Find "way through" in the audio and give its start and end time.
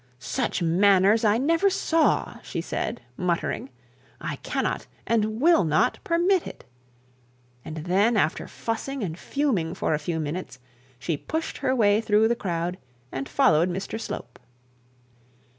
11.75-12.27